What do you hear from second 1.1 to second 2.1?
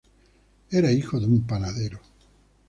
de un panadero.